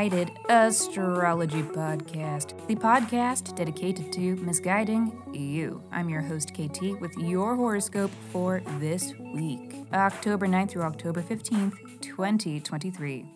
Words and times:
Miss 0.00 0.10
Guided 0.10 0.30
Astrology 0.48 1.62
Podcast, 1.62 2.66
the 2.68 2.74
podcast 2.74 3.54
dedicated 3.54 4.10
to 4.14 4.36
misguiding 4.36 5.12
you. 5.34 5.82
I'm 5.92 6.08
your 6.08 6.22
host, 6.22 6.54
KT, 6.54 6.98
with 7.02 7.14
your 7.18 7.54
horoscope 7.54 8.10
for 8.32 8.62
this 8.78 9.12
week, 9.34 9.74
October 9.92 10.46
9th 10.46 10.70
through 10.70 10.84
October 10.84 11.20
15th, 11.22 12.00
2023. 12.00 13.26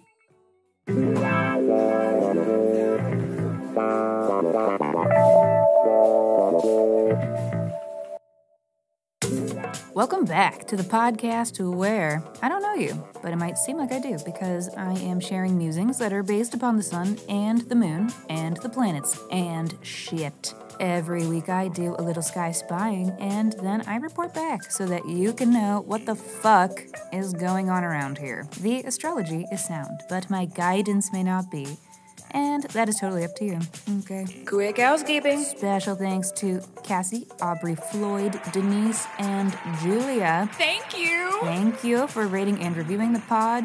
Welcome 9.95 10.25
back 10.25 10.67
to 10.67 10.77
the 10.77 10.83
podcast 10.83 11.61
where 11.73 12.21
I 12.43 12.49
don't 12.49 12.63
know 12.63 12.75
you, 12.75 13.07
but 13.23 13.33
it 13.33 13.37
might 13.37 13.57
seem 13.57 13.77
like 13.77 13.93
I 13.93 14.01
do 14.01 14.19
because 14.25 14.69
I 14.71 14.93
am 14.95 15.21
sharing 15.21 15.57
musings 15.57 15.99
that 15.99 16.13
are 16.13 16.25
based 16.25 16.53
upon 16.53 16.77
the 16.77 16.83
sun 16.83 17.17
and 17.29 17.61
the 17.69 17.77
moon 17.77 18.13
and 18.29 18.57
the 18.57 18.69
planets 18.69 19.17
and 19.31 19.79
shit. 19.83 20.53
Every 20.81 21.29
week 21.29 21.49
I 21.49 21.69
do 21.69 21.95
a 21.97 22.03
little 22.03 22.25
sky 22.25 22.51
spying 22.51 23.11
and 23.21 23.53
then 23.63 23.83
I 23.83 23.99
report 23.99 24.35
back 24.35 24.65
so 24.65 24.85
that 24.87 25.09
you 25.09 25.33
can 25.33 25.53
know 25.53 25.85
what 25.87 26.07
the 26.07 26.17
fuck 26.17 26.83
is 27.13 27.33
going 27.33 27.71
on 27.71 27.85
around 27.85 28.19
here. 28.19 28.49
The 28.63 28.81
astrology 28.81 29.47
is 29.53 29.65
sound, 29.65 30.01
but 30.09 30.29
my 30.29 30.47
guidance 30.47 31.13
may 31.13 31.23
not 31.23 31.53
be 31.53 31.77
and 32.35 32.65
that 32.65 32.89
is 32.89 32.97
totally 33.01 33.25
up 33.25 33.35
to 33.37 33.45
you. 33.45 33.59
Okay. 34.01 34.27
Quick 34.45 34.79
housekeeping. 34.79 35.43
Special 35.43 35.95
thanks 35.95 36.31
to 36.33 36.61
Cassie, 36.83 37.27
Aubrey, 37.41 37.77
Floyd, 37.77 38.39
Denise, 38.53 39.07
and 39.19 39.57
Julia. 39.81 40.51
Thank 40.55 40.99
you. 40.99 41.39
Thank 41.43 41.85
you 41.85 42.07
for 42.09 42.27
rating 42.27 42.61
and 42.61 42.77
reviewing 42.77 43.13
the 43.13 43.21
pod. 43.21 43.65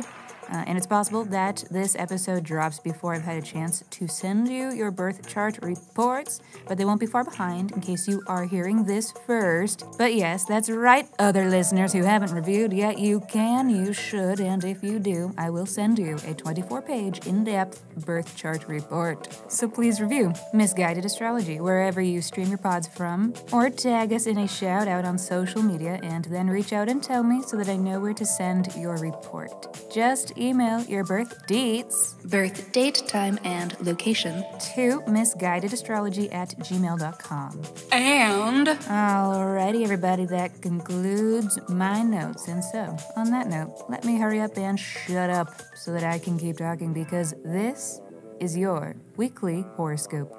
Uh, 0.51 0.63
and 0.67 0.77
it's 0.77 0.87
possible 0.87 1.23
that 1.25 1.63
this 1.69 1.95
episode 1.97 2.43
drops 2.43 2.79
before 2.79 3.13
I've 3.13 3.21
had 3.21 3.37
a 3.37 3.45
chance 3.45 3.83
to 3.89 4.07
send 4.07 4.47
you 4.47 4.71
your 4.73 4.89
birth 4.91 5.27
chart 5.27 5.59
reports, 5.61 6.41
but 6.67 6.77
they 6.77 6.85
won't 6.85 6.99
be 6.99 7.05
far 7.05 7.23
behind 7.23 7.71
in 7.71 7.81
case 7.81 8.07
you 8.07 8.23
are 8.27 8.45
hearing 8.45 8.85
this 8.85 9.11
first. 9.27 9.85
But 9.97 10.15
yes, 10.15 10.45
that's 10.45 10.69
right, 10.69 11.07
other 11.19 11.49
listeners 11.49 11.93
who 11.93 12.03
haven't 12.03 12.31
reviewed 12.31 12.73
yet, 12.73 12.97
you 12.97 13.19
can, 13.21 13.69
you 13.69 13.93
should, 13.93 14.39
and 14.39 14.63
if 14.63 14.83
you 14.83 14.97
do, 14.97 15.33
I 15.37 15.49
will 15.49 15.65
send 15.65 15.99
you 15.99 16.17
a 16.25 16.33
24 16.33 16.81
page, 16.81 17.27
in 17.27 17.43
depth 17.43 17.83
birth 18.05 18.35
chart 18.35 18.67
report. 18.67 19.27
So 19.49 19.67
please 19.67 20.01
review 20.01 20.33
Miss 20.53 20.73
Guided 20.73 21.05
Astrology 21.05 21.59
wherever 21.59 22.01
you 22.01 22.21
stream 22.21 22.47
your 22.47 22.57
pods 22.57 22.87
from, 22.87 23.33
or 23.51 23.69
tag 23.69 24.13
us 24.13 24.25
in 24.25 24.37
a 24.39 24.47
shout 24.47 24.87
out 24.87 25.05
on 25.05 25.17
social 25.17 25.61
media, 25.61 25.99
and 26.01 26.25
then 26.25 26.49
reach 26.49 26.73
out 26.73 26.89
and 26.89 27.03
tell 27.03 27.23
me 27.23 27.43
so 27.43 27.57
that 27.57 27.69
I 27.69 27.75
know 27.75 27.99
where 27.99 28.13
to 28.13 28.25
send 28.25 28.73
your 28.75 28.97
report. 28.97 29.77
Just 29.93 30.31
email 30.39 30.83
your 30.83 31.03
birth 31.03 31.45
dates, 31.47 32.15
birth 32.25 32.71
date, 32.71 33.03
time, 33.07 33.39
and 33.43 33.75
location 33.81 34.43
to 34.75 35.01
misguidedastrology 35.01 36.33
at 36.33 36.57
gmail.com. 36.59 37.61
And 37.91 38.67
alrighty, 38.67 39.83
everybody, 39.83 40.25
that 40.25 40.61
concludes 40.61 41.59
my 41.69 42.01
notes. 42.01 42.47
And 42.47 42.63
so, 42.63 42.95
on 43.15 43.31
that 43.31 43.47
note, 43.47 43.85
let 43.89 44.05
me 44.05 44.17
hurry 44.17 44.39
up 44.39 44.57
and 44.57 44.79
shut 44.79 45.29
up 45.29 45.49
so 45.75 45.91
that 45.93 46.03
I 46.03 46.19
can 46.19 46.37
keep 46.37 46.57
talking 46.57 46.93
because 46.93 47.33
this 47.43 48.01
is 48.39 48.57
your 48.57 48.95
weekly 49.17 49.65
horoscope. 49.75 50.35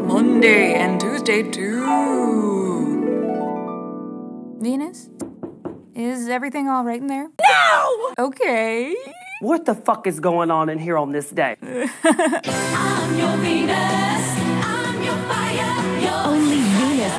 Monday 0.00 0.74
and 0.74 1.00
Tuesday 1.00 1.42
too. 1.42 2.72
Venus? 4.60 5.08
Is 5.94 6.28
everything 6.28 6.68
all 6.68 6.84
right 6.84 7.00
in 7.00 7.06
there? 7.06 7.28
No! 7.46 8.14
Okay. 8.18 8.96
What 9.40 9.66
the 9.66 9.74
fuck 9.74 10.06
is 10.06 10.20
going 10.20 10.50
on 10.50 10.70
in 10.70 10.78
here 10.78 10.96
on 10.96 11.12
this 11.12 11.28
day? 11.28 11.56
I'm 11.62 13.18
your 13.18 13.36
Venus. 13.36 14.38
I'm 14.64 15.02
your 15.02 15.16
fire. 15.28 16.00
Your 16.00 16.32
Only 16.32 16.62
Venus. 16.62 17.18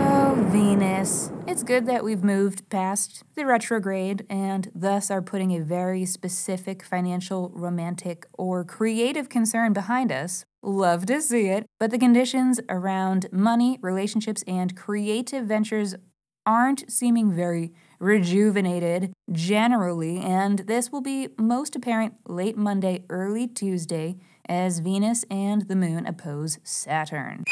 Oh, 0.00 0.48
Venus. 0.50 1.30
It's 1.46 1.62
good 1.62 1.86
that 1.86 2.02
we've 2.02 2.24
moved 2.24 2.68
past 2.70 3.22
the 3.36 3.46
retrograde 3.46 4.26
and 4.28 4.72
thus 4.74 5.08
are 5.08 5.22
putting 5.22 5.52
a 5.52 5.60
very 5.60 6.04
specific 6.06 6.82
financial, 6.82 7.52
romantic, 7.54 8.26
or 8.32 8.64
creative 8.64 9.28
concern 9.28 9.72
behind 9.72 10.10
us. 10.10 10.44
Love 10.60 11.06
to 11.06 11.20
see 11.20 11.46
it. 11.46 11.66
But 11.78 11.92
the 11.92 11.98
conditions 11.98 12.58
around 12.68 13.28
money, 13.30 13.78
relationships, 13.80 14.42
and 14.48 14.76
creative 14.76 15.46
ventures 15.46 15.94
aren't 16.46 16.90
seeming 16.90 17.32
very 17.32 17.72
rejuvenated 17.98 19.12
generally, 19.32 20.18
and 20.18 20.60
this 20.60 20.92
will 20.92 21.00
be 21.00 21.28
most 21.38 21.74
apparent 21.74 22.14
late 22.26 22.56
Monday, 22.56 23.04
early 23.08 23.46
Tuesday, 23.46 24.16
as 24.46 24.80
Venus 24.80 25.24
and 25.30 25.68
the 25.68 25.76
Moon 25.76 26.06
oppose 26.06 26.58
Saturn. 26.64 27.44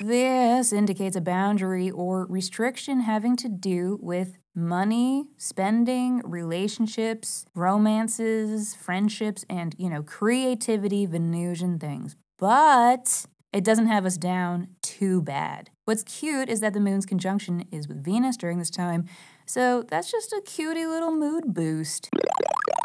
This 0.00 0.72
indicates 0.72 1.16
a 1.16 1.22
boundary 1.22 1.90
or 1.90 2.26
restriction 2.26 3.00
having 3.00 3.34
to 3.36 3.48
do 3.48 3.98
with 4.02 4.36
money, 4.54 5.28
spending, 5.38 6.20
relationships, 6.24 7.46
romances, 7.54 8.74
friendships, 8.74 9.44
and, 9.48 9.74
you 9.78 9.88
know, 9.88 10.02
creativity, 10.02 11.06
Venusian 11.06 11.78
things. 11.78 12.14
But 12.38 13.26
it 13.56 13.64
doesn't 13.64 13.86
have 13.86 14.04
us 14.04 14.18
down 14.18 14.68
too 14.82 15.22
bad. 15.22 15.70
What's 15.86 16.02
cute 16.02 16.50
is 16.50 16.60
that 16.60 16.74
the 16.74 16.80
moon's 16.80 17.06
conjunction 17.06 17.64
is 17.72 17.88
with 17.88 18.04
Venus 18.04 18.36
during 18.36 18.58
this 18.58 18.68
time, 18.68 19.06
so 19.46 19.82
that's 19.82 20.12
just 20.12 20.30
a 20.34 20.42
cutie 20.44 20.84
little 20.84 21.10
mood 21.10 21.54
boost. 21.54 22.10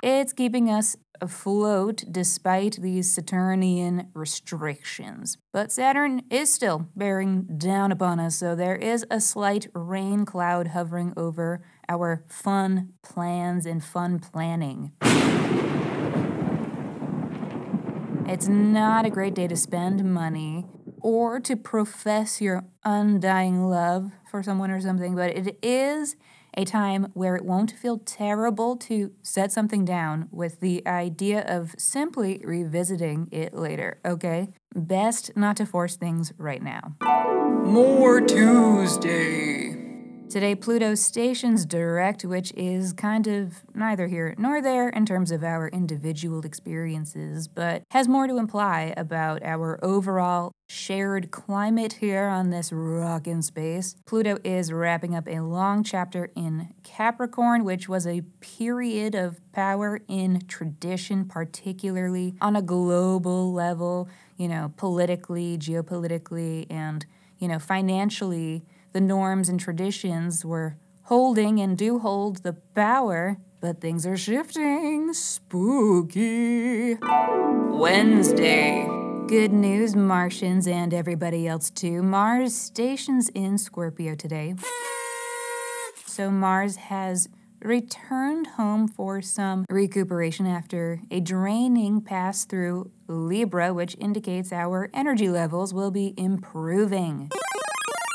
It's 0.01 0.31
keeping 0.31 0.69
us 0.69 0.95
afloat 1.19 2.05
despite 2.09 2.77
these 2.81 3.13
Saturnian 3.13 4.07
restrictions. 4.13 5.37
But 5.51 5.73
Saturn 5.73 6.23
is 6.29 6.53
still 6.53 6.87
bearing 6.95 7.57
down 7.57 7.91
upon 7.91 8.21
us, 8.21 8.37
so 8.37 8.55
there 8.55 8.77
is 8.77 9.05
a 9.11 9.19
slight 9.19 9.67
rain 9.75 10.23
cloud 10.23 10.67
hovering 10.67 11.13
over 11.17 11.61
our 11.89 12.23
fun 12.29 12.93
plans 13.03 13.65
and 13.65 13.83
fun 13.83 14.19
planning. 14.19 14.93
It's 18.31 18.47
not 18.47 19.05
a 19.05 19.09
great 19.09 19.33
day 19.33 19.49
to 19.49 19.57
spend 19.57 20.05
money 20.05 20.65
or 21.01 21.41
to 21.41 21.57
profess 21.57 22.39
your 22.39 22.63
undying 22.85 23.65
love 23.67 24.13
for 24.29 24.41
someone 24.41 24.71
or 24.71 24.79
something, 24.79 25.17
but 25.17 25.31
it 25.31 25.59
is 25.61 26.15
a 26.55 26.63
time 26.63 27.11
where 27.13 27.35
it 27.35 27.43
won't 27.43 27.71
feel 27.71 27.97
terrible 27.97 28.77
to 28.77 29.11
set 29.21 29.51
something 29.51 29.83
down 29.83 30.29
with 30.31 30.61
the 30.61 30.81
idea 30.87 31.41
of 31.41 31.75
simply 31.77 32.39
revisiting 32.45 33.27
it 33.33 33.53
later, 33.53 33.99
okay? 34.05 34.47
Best 34.73 35.35
not 35.35 35.57
to 35.57 35.65
force 35.65 35.97
things 35.97 36.31
right 36.37 36.63
now. 36.63 36.95
More 37.65 38.21
Tuesday. 38.21 39.60
Today, 40.31 40.55
Pluto 40.55 40.95
stations 40.95 41.65
direct, 41.65 42.23
which 42.23 42.53
is 42.55 42.93
kind 42.93 43.27
of 43.27 43.65
neither 43.73 44.07
here 44.07 44.33
nor 44.37 44.61
there 44.61 44.87
in 44.87 45.05
terms 45.05 45.29
of 45.29 45.43
our 45.43 45.67
individual 45.67 46.45
experiences, 46.45 47.49
but 47.49 47.83
has 47.91 48.07
more 48.07 48.27
to 48.27 48.37
imply 48.37 48.93
about 48.95 49.43
our 49.43 49.77
overall 49.83 50.53
shared 50.69 51.31
climate 51.31 51.97
here 51.99 52.29
on 52.29 52.49
this 52.49 52.71
rock 52.71 53.27
in 53.27 53.41
space. 53.41 53.97
Pluto 54.05 54.37
is 54.45 54.71
wrapping 54.71 55.13
up 55.13 55.27
a 55.27 55.41
long 55.41 55.83
chapter 55.83 56.31
in 56.33 56.69
Capricorn, 56.81 57.65
which 57.65 57.89
was 57.89 58.07
a 58.07 58.21
period 58.39 59.13
of 59.15 59.41
power 59.51 59.99
in 60.07 60.47
tradition, 60.47 61.25
particularly 61.25 62.35
on 62.39 62.55
a 62.55 62.61
global 62.61 63.51
level, 63.51 64.07
you 64.37 64.47
know, 64.47 64.71
politically, 64.77 65.57
geopolitically, 65.57 66.67
and, 66.69 67.05
you 67.37 67.49
know, 67.49 67.59
financially 67.59 68.63
the 68.93 69.01
norms 69.01 69.49
and 69.49 69.59
traditions 69.59 70.43
were 70.43 70.77
holding 71.03 71.59
and 71.59 71.77
do 71.77 71.99
hold 71.99 72.43
the 72.43 72.53
power, 72.53 73.37
but 73.59 73.81
things 73.81 74.05
are 74.05 74.17
shifting. 74.17 75.13
Spooky. 75.13 76.97
Wednesday. 77.69 78.87
Good 79.27 79.53
news, 79.53 79.95
Martians 79.95 80.67
and 80.67 80.93
everybody 80.93 81.47
else 81.47 81.69
too. 81.69 82.03
Mars 82.03 82.53
stations 82.53 83.29
in 83.29 83.57
Scorpio 83.57 84.13
today. 84.15 84.55
So 86.05 86.29
Mars 86.29 86.75
has 86.75 87.29
returned 87.61 88.47
home 88.47 88.87
for 88.87 89.21
some 89.21 89.65
recuperation 89.69 90.45
after 90.47 91.01
a 91.09 91.19
draining 91.19 92.01
pass 92.01 92.43
through 92.43 92.91
Libra, 93.07 93.73
which 93.73 93.95
indicates 93.99 94.51
our 94.51 94.89
energy 94.93 95.29
levels 95.29 95.73
will 95.73 95.91
be 95.91 96.13
improving. 96.17 97.29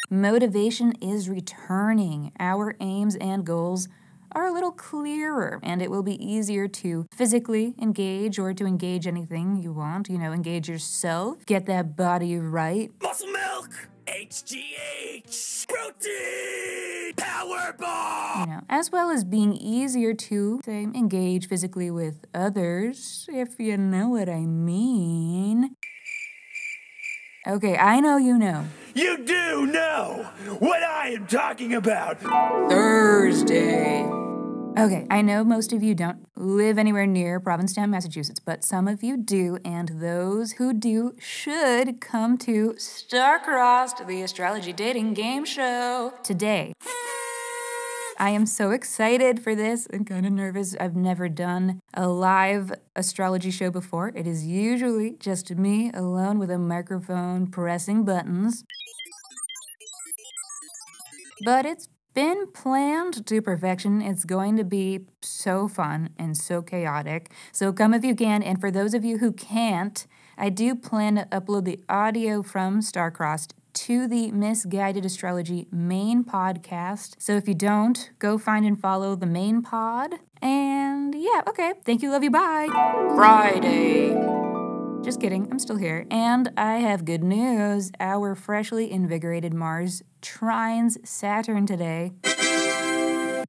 Motivation 0.09 0.93
is 1.03 1.29
returning. 1.29 2.31
Our 2.39 2.77
aims 2.79 3.17
and 3.17 3.45
goals 3.45 3.89
are 4.31 4.47
a 4.47 4.53
little 4.53 4.71
clearer 4.71 5.59
and 5.65 5.83
it 5.83 5.91
will 5.91 6.05
be 6.05 6.15
easier 6.25 6.69
to 6.69 7.09
physically 7.11 7.75
engage 7.83 8.39
or 8.39 8.55
to 8.55 8.67
engage 8.67 9.09
anything 9.09 9.57
you 9.57 9.73
want. 9.73 10.09
You 10.09 10.19
know, 10.19 10.33
engage 10.33 10.69
yourself, 10.69 11.45
get 11.47 11.67
that 11.67 11.97
body 11.97 12.39
right. 12.39 12.93
Muscle 13.03 13.27
milk! 13.33 13.89
HGH! 14.07 15.67
Protein! 15.67 17.15
Power 17.17 17.75
bar! 17.77 18.41
You 18.43 18.47
know, 18.47 18.61
as 18.69 18.93
well 18.93 19.11
as 19.11 19.25
being 19.25 19.55
easier 19.55 20.15
to 20.15 20.61
say, 20.65 20.85
engage 20.85 21.49
physically 21.49 21.91
with 21.91 22.25
others, 22.33 23.29
if 23.29 23.59
you 23.59 23.77
know 23.77 24.11
what 24.11 24.29
I 24.29 24.47
mean. 24.47 25.75
Okay, 27.47 27.77
I 27.77 28.01
know 28.01 28.17
you 28.17 28.37
know. 28.39 28.65
You 28.93 29.19
do 29.25 29.67
know 29.67 30.29
what 30.59 30.83
I 30.83 31.11
am 31.11 31.29
talking 31.29 31.75
about! 31.75 32.21
Thursday. 32.69 34.03
Okay, 34.77 35.07
I 35.09 35.23
know 35.23 35.45
most 35.45 35.73
of 35.73 35.81
you 35.81 35.95
don't 35.95 36.27
live 36.35 36.77
anywhere 36.77 37.07
near 37.07 37.39
Provincetown, 37.39 37.89
Massachusetts, 37.91 38.41
but 38.41 38.65
some 38.65 38.89
of 38.89 39.05
you 39.05 39.17
do, 39.17 39.59
and 39.65 39.91
those 40.01 40.53
who 40.53 40.73
do 40.73 41.15
should 41.21 42.01
come 42.01 42.37
to 42.39 42.75
Star 42.79 43.39
Crossed, 43.39 44.05
the 44.09 44.23
astrology 44.23 44.73
dating 44.73 45.15
game 45.15 45.45
show 45.45 46.15
today. 46.25 46.73
I 48.19 48.31
am 48.31 48.47
so 48.47 48.71
excited 48.71 49.43
for 49.43 49.55
this 49.55 49.87
and 49.87 50.07
kind 50.07 50.25
of 50.25 50.33
nervous. 50.33 50.75
I've 50.81 50.97
never 50.97 51.29
done 51.29 51.81
a 51.93 52.09
live 52.09 52.73
astrology 52.95 53.51
show 53.51 53.71
before. 53.71 54.09
It 54.15 54.27
is 54.27 54.47
usually 54.47 55.17
just 55.21 55.55
me 55.55 55.91
alone 55.93 56.39
with 56.39 56.51
a 56.51 56.59
microphone 56.59 57.47
pressing 57.47 58.05
buttons. 58.05 58.65
But 61.45 61.67
it's 61.67 61.89
been 62.15 62.47
planned 62.53 63.27
to 63.27 63.43
perfection. 63.43 64.01
It's 64.01 64.25
going 64.25 64.57
to 64.57 64.65
be 64.65 65.01
so 65.21 65.69
fun 65.69 66.09
and 66.19 66.35
so 66.35 66.63
chaotic. 66.63 67.31
So 67.53 67.71
come 67.73 67.93
if 67.93 68.03
you 68.03 68.15
can. 68.15 68.43
And 68.43 68.59
for 68.59 68.71
those 68.71 68.95
of 68.95 69.05
you 69.05 69.19
who 69.19 69.33
can't, 69.33 70.07
I 70.39 70.49
do 70.49 70.75
plan 70.75 71.17
to 71.17 71.25
upload 71.27 71.65
the 71.65 71.81
audio 71.91 72.43
from 72.43 72.81
Star 72.81 73.11
Crossed 73.11 73.53
to 73.77 74.09
the 74.09 74.33
Miss 74.33 74.65
Guided 74.65 75.05
Astrology 75.05 75.69
main 75.71 76.25
podcast. 76.25 77.17
So 77.19 77.37
if 77.37 77.47
you 77.47 77.53
don't, 77.53 78.11
go 78.19 78.39
find 78.39 78.65
and 78.65 78.81
follow 78.81 79.15
the 79.15 79.27
main 79.27 79.61
pod. 79.61 80.15
And 80.41 81.15
yeah, 81.15 81.43
okay. 81.47 81.75
Thank 81.85 82.03
you, 82.03 82.11
love 82.11 82.25
you, 82.25 82.31
bye. 82.31 82.69
Friday. 83.15 84.15
Just 85.05 85.21
kidding, 85.21 85.47
I'm 85.51 85.59
still 85.59 85.77
here. 85.77 86.07
And 86.11 86.51
I 86.57 86.79
have 86.79 87.05
good 87.05 87.23
news. 87.23 87.93
Our 88.01 88.35
freshly 88.35 88.91
invigorated 88.91 89.53
Mars 89.53 90.03
trines 90.23 91.07
Saturn 91.07 91.67
today. 91.67 92.13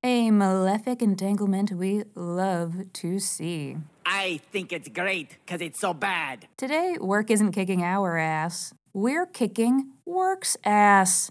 A 0.04 0.30
malefic 0.30 1.02
entanglement 1.02 1.72
we 1.72 2.04
love 2.16 2.92
to 2.94 3.20
see. 3.20 3.78
I 4.06 4.42
think 4.52 4.72
it's 4.72 4.90
great 4.90 5.38
because 5.46 5.62
it's 5.62 5.80
so 5.80 5.94
bad. 5.94 6.48
Today, 6.58 6.98
work 7.00 7.32
isn't 7.32 7.54
kicking 7.54 7.82
our 7.82 8.18
ass. 8.18 8.74
We're 8.94 9.26
kicking 9.26 9.92
work's 10.06 10.58
ass. 10.64 11.30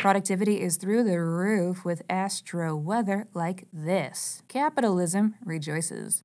Productivity 0.00 0.60
is 0.60 0.76
through 0.76 1.04
the 1.04 1.20
roof 1.20 1.84
with 1.84 2.02
astro 2.08 2.76
weather 2.76 3.26
like 3.34 3.66
this. 3.72 4.42
Capitalism 4.48 5.34
rejoices. 5.44 6.22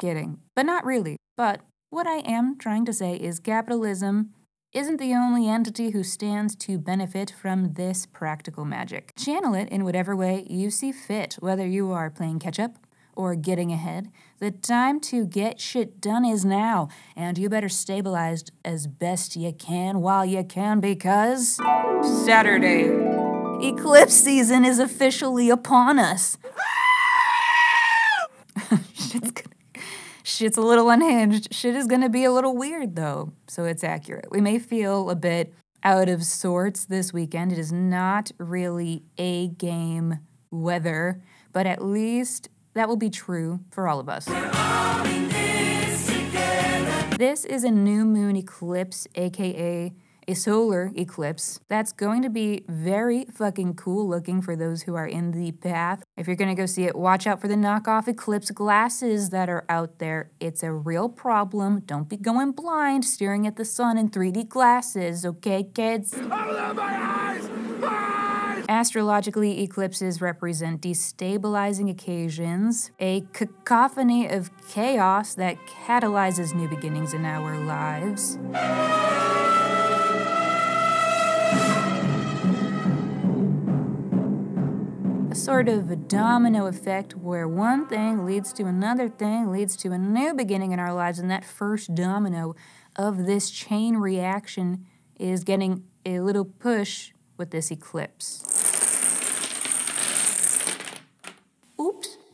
Kidding, 0.00 0.38
but 0.56 0.66
not 0.66 0.84
really. 0.84 1.16
But 1.36 1.60
what 1.90 2.06
I 2.06 2.18
am 2.18 2.58
trying 2.58 2.84
to 2.86 2.92
say 2.92 3.14
is 3.14 3.38
capitalism 3.38 4.30
isn't 4.72 4.96
the 4.96 5.14
only 5.14 5.48
entity 5.48 5.90
who 5.90 6.02
stands 6.02 6.56
to 6.56 6.78
benefit 6.78 7.30
from 7.30 7.74
this 7.74 8.06
practical 8.06 8.64
magic. 8.64 9.12
Channel 9.16 9.54
it 9.54 9.68
in 9.68 9.84
whatever 9.84 10.16
way 10.16 10.46
you 10.48 10.70
see 10.70 10.92
fit, 10.92 11.34
whether 11.40 11.66
you 11.66 11.92
are 11.92 12.10
playing 12.10 12.38
catch 12.38 12.58
up 12.58 12.78
or 13.14 13.34
getting 13.34 13.72
ahead. 13.72 14.10
The 14.38 14.50
time 14.50 15.00
to 15.00 15.26
get 15.26 15.60
shit 15.60 16.00
done 16.00 16.24
is 16.24 16.44
now, 16.44 16.88
and 17.14 17.38
you 17.38 17.48
better 17.48 17.68
stabilize 17.68 18.44
as 18.64 18.86
best 18.86 19.36
you 19.36 19.52
can 19.52 20.00
while 20.00 20.24
you 20.24 20.42
can 20.44 20.80
because 20.80 21.56
Saturday. 22.24 22.88
eclipse 23.66 24.14
season 24.14 24.64
is 24.64 24.78
officially 24.78 25.50
upon 25.50 25.98
us. 25.98 26.38
Shit's 28.94 29.30
gonna 29.30 29.52
shit's 30.22 30.56
a 30.56 30.62
little 30.62 30.90
unhinged. 30.90 31.52
Shit 31.52 31.74
is 31.74 31.86
gonna 31.86 32.08
be 32.08 32.24
a 32.24 32.32
little 32.32 32.56
weird 32.56 32.96
though, 32.96 33.32
so 33.46 33.64
it's 33.64 33.84
accurate. 33.84 34.26
We 34.30 34.40
may 34.40 34.58
feel 34.58 35.10
a 35.10 35.16
bit 35.16 35.54
out 35.84 36.08
of 36.08 36.24
sorts 36.24 36.84
this 36.84 37.12
weekend. 37.12 37.52
It 37.52 37.58
is 37.58 37.72
not 37.72 38.32
really 38.38 39.02
a 39.18 39.48
game 39.48 40.18
weather, 40.50 41.22
but 41.52 41.66
at 41.66 41.84
least 41.84 42.48
that 42.74 42.88
will 42.88 42.96
be 42.96 43.10
true 43.10 43.60
for 43.70 43.88
all 43.88 44.00
of 44.00 44.08
us. 44.08 44.26
This 47.18 47.44
is 47.44 47.64
a 47.64 47.70
new 47.70 48.04
moon 48.04 48.36
eclipse, 48.36 49.06
aka 49.14 49.92
a 50.28 50.34
solar 50.34 50.92
eclipse. 50.96 51.60
That's 51.68 51.92
going 51.92 52.22
to 52.22 52.30
be 52.30 52.64
very 52.68 53.24
fucking 53.24 53.74
cool 53.74 54.08
looking 54.08 54.40
for 54.42 54.56
those 54.56 54.82
who 54.82 54.94
are 54.94 55.06
in 55.06 55.32
the 55.32 55.52
path. 55.52 56.04
If 56.16 56.26
you're 56.26 56.36
gonna 56.36 56.54
go 56.54 56.66
see 56.66 56.84
it, 56.84 56.96
watch 56.96 57.26
out 57.26 57.40
for 57.40 57.48
the 57.48 57.54
knockoff 57.54 58.08
eclipse 58.08 58.50
glasses 58.50 59.30
that 59.30 59.48
are 59.48 59.64
out 59.68 59.98
there. 59.98 60.30
It's 60.40 60.62
a 60.62 60.72
real 60.72 61.08
problem. 61.08 61.80
Don't 61.80 62.08
be 62.08 62.16
going 62.16 62.52
blind 62.52 63.04
staring 63.04 63.46
at 63.46 63.56
the 63.56 63.64
sun 63.64 63.98
in 63.98 64.10
3D 64.10 64.48
glasses, 64.48 65.26
okay, 65.26 65.64
kids? 65.64 66.14
Astrologically, 68.68 69.62
eclipses 69.62 70.20
represent 70.20 70.80
destabilizing 70.80 71.90
occasions, 71.90 72.90
a 72.98 73.24
cacophony 73.32 74.26
of 74.28 74.50
chaos 74.68 75.34
that 75.34 75.56
catalyzes 75.66 76.54
new 76.54 76.68
beginnings 76.68 77.12
in 77.12 77.24
our 77.24 77.58
lives. 77.64 78.38
A 85.30 85.34
sort 85.34 85.68
of 85.68 85.90
a 85.90 85.96
domino 85.96 86.66
effect 86.66 87.16
where 87.16 87.48
one 87.48 87.86
thing 87.88 88.24
leads 88.24 88.52
to 88.54 88.64
another 88.64 89.08
thing, 89.08 89.50
leads 89.50 89.76
to 89.78 89.92
a 89.92 89.98
new 89.98 90.34
beginning 90.34 90.72
in 90.72 90.78
our 90.78 90.94
lives, 90.94 91.18
and 91.18 91.30
that 91.30 91.44
first 91.44 91.94
domino 91.94 92.54
of 92.96 93.26
this 93.26 93.50
chain 93.50 93.96
reaction 93.96 94.86
is 95.18 95.44
getting 95.44 95.84
a 96.04 96.20
little 96.20 96.44
push 96.44 97.12
with 97.36 97.50
this 97.50 97.70
eclipse. 97.70 98.51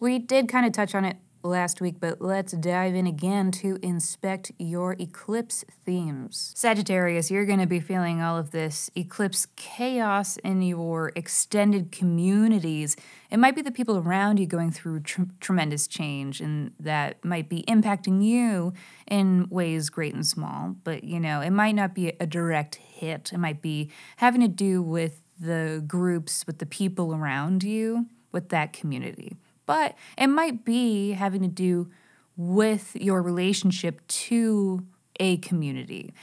We 0.00 0.20
did 0.20 0.48
kind 0.48 0.64
of 0.64 0.72
touch 0.72 0.94
on 0.94 1.04
it 1.04 1.16
last 1.42 1.80
week, 1.80 1.96
but 1.98 2.20
let's 2.20 2.52
dive 2.52 2.94
in 2.94 3.08
again 3.08 3.50
to 3.50 3.78
inspect 3.82 4.52
your 4.56 4.94
eclipse 5.00 5.64
themes. 5.84 6.52
Sagittarius, 6.54 7.32
you're 7.32 7.46
going 7.46 7.58
to 7.58 7.66
be 7.66 7.80
feeling 7.80 8.22
all 8.22 8.36
of 8.36 8.52
this 8.52 8.90
eclipse 8.94 9.46
chaos 9.56 10.36
in 10.38 10.62
your 10.62 11.10
extended 11.16 11.90
communities. 11.90 12.96
It 13.28 13.38
might 13.38 13.56
be 13.56 13.62
the 13.62 13.72
people 13.72 13.98
around 13.98 14.38
you 14.38 14.46
going 14.46 14.70
through 14.70 15.00
tr- 15.00 15.22
tremendous 15.40 15.88
change, 15.88 16.40
and 16.40 16.70
that 16.78 17.24
might 17.24 17.48
be 17.48 17.64
impacting 17.66 18.22
you 18.22 18.74
in 19.10 19.48
ways 19.50 19.90
great 19.90 20.14
and 20.14 20.26
small. 20.26 20.76
But, 20.84 21.02
you 21.02 21.18
know, 21.18 21.40
it 21.40 21.50
might 21.50 21.74
not 21.74 21.92
be 21.92 22.12
a 22.20 22.26
direct 22.26 22.76
hit. 22.76 23.32
It 23.32 23.38
might 23.38 23.62
be 23.62 23.90
having 24.18 24.42
to 24.42 24.48
do 24.48 24.80
with 24.80 25.22
the 25.40 25.82
groups, 25.86 26.46
with 26.46 26.58
the 26.58 26.66
people 26.66 27.14
around 27.14 27.64
you, 27.64 28.06
with 28.30 28.50
that 28.50 28.72
community 28.72 29.36
but 29.68 29.94
it 30.16 30.28
might 30.28 30.64
be 30.64 31.10
having 31.10 31.42
to 31.42 31.46
do 31.46 31.90
with 32.38 32.96
your 32.96 33.20
relationship 33.20 34.00
to 34.08 34.82
a 35.20 35.36
community. 35.36 36.14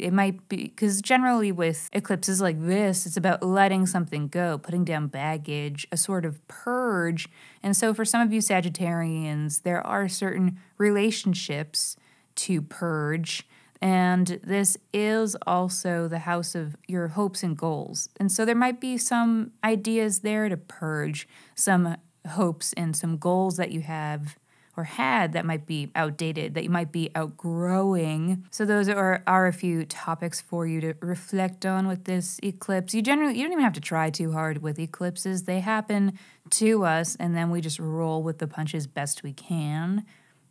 It 0.00 0.14
might 0.14 0.48
be 0.48 0.56
because 0.64 1.02
generally 1.02 1.52
with 1.52 1.90
eclipses 1.92 2.40
like 2.40 2.64
this, 2.64 3.04
it's 3.04 3.18
about 3.18 3.42
letting 3.42 3.84
something 3.84 4.28
go, 4.28 4.56
putting 4.56 4.84
down 4.84 5.08
baggage, 5.08 5.86
a 5.92 5.98
sort 5.98 6.24
of 6.24 6.46
purge. 6.48 7.28
And 7.62 7.76
so 7.76 7.92
for 7.92 8.06
some 8.06 8.22
of 8.22 8.32
you 8.32 8.40
Sagittarians, 8.40 9.64
there 9.64 9.86
are 9.86 10.08
certain 10.08 10.58
relationships 10.78 11.98
to 12.36 12.62
purge. 12.62 13.46
And 13.82 14.40
this 14.42 14.78
is 14.94 15.36
also 15.46 16.08
the 16.08 16.20
house 16.20 16.54
of 16.54 16.74
your 16.88 17.08
hopes 17.08 17.42
and 17.42 17.54
goals. 17.54 18.08
And 18.18 18.32
so 18.32 18.46
there 18.46 18.54
might 18.54 18.80
be 18.80 18.96
some 18.96 19.52
ideas 19.62 20.20
there 20.20 20.48
to 20.48 20.56
purge, 20.56 21.28
some 21.54 21.98
hopes 22.28 22.72
and 22.74 22.96
some 22.96 23.18
goals 23.18 23.56
that 23.56 23.70
you 23.70 23.80
have 23.80 24.36
or 24.76 24.84
had 24.84 25.32
that 25.34 25.46
might 25.46 25.66
be 25.66 25.90
outdated, 25.94 26.54
that 26.54 26.64
you 26.64 26.70
might 26.70 26.90
be 26.90 27.10
outgrowing. 27.14 28.44
So 28.50 28.64
those 28.64 28.88
are, 28.88 29.22
are 29.26 29.46
a 29.46 29.52
few 29.52 29.84
topics 29.84 30.40
for 30.40 30.66
you 30.66 30.80
to 30.80 30.94
reflect 31.00 31.64
on 31.64 31.86
with 31.86 32.04
this 32.04 32.40
eclipse. 32.42 32.92
You 32.92 33.02
generally 33.02 33.36
you 33.36 33.44
don't 33.44 33.52
even 33.52 33.64
have 33.64 33.74
to 33.74 33.80
try 33.80 34.10
too 34.10 34.32
hard 34.32 34.62
with 34.62 34.78
eclipses. 34.78 35.44
They 35.44 35.60
happen 35.60 36.18
to 36.50 36.84
us 36.84 37.14
and 37.16 37.36
then 37.36 37.50
we 37.50 37.60
just 37.60 37.78
roll 37.78 38.22
with 38.22 38.38
the 38.38 38.48
punches 38.48 38.86
best 38.86 39.22
we 39.22 39.32
can. 39.32 40.04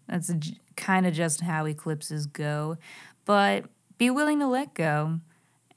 That's 0.08 0.32
kind 0.76 1.06
of 1.06 1.14
just 1.14 1.42
how 1.42 1.66
eclipses 1.66 2.26
go. 2.26 2.78
But 3.26 3.66
be 3.98 4.10
willing 4.10 4.40
to 4.40 4.48
let 4.48 4.74
go 4.74 5.20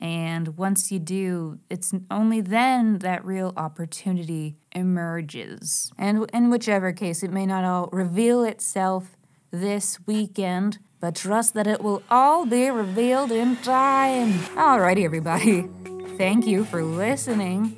And 0.00 0.56
once 0.58 0.92
you 0.92 0.98
do, 0.98 1.58
it's 1.70 1.94
only 2.10 2.40
then 2.40 2.98
that 2.98 3.24
real 3.24 3.52
opportunity 3.56 4.56
emerges. 4.72 5.90
And 5.98 6.30
in 6.32 6.50
whichever 6.50 6.92
case, 6.92 7.22
it 7.22 7.32
may 7.32 7.46
not 7.46 7.64
all 7.64 7.88
reveal 7.92 8.44
itself 8.44 9.16
this 9.50 9.98
weekend, 10.06 10.78
but 11.00 11.14
trust 11.14 11.54
that 11.54 11.66
it 11.66 11.82
will 11.82 12.02
all 12.10 12.44
be 12.46 12.68
revealed 12.68 13.32
in 13.32 13.56
time. 13.56 14.32
Alrighty, 14.54 15.04
everybody. 15.04 15.68
Thank 16.16 16.46
you 16.46 16.64
for 16.64 16.82
listening 16.82 17.76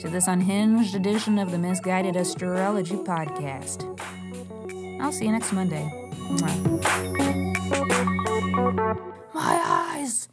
to 0.00 0.08
this 0.08 0.26
unhinged 0.26 0.94
edition 0.94 1.38
of 1.38 1.50
the 1.50 1.58
Miss 1.58 1.80
Guided 1.80 2.16
Astrology 2.16 2.96
Podcast. 2.96 3.88
I'll 5.00 5.12
see 5.12 5.26
you 5.26 5.32
next 5.32 5.52
Monday. 5.52 5.90
Mwah. 6.28 6.94
My 9.32 9.60
eyes! 9.64 10.28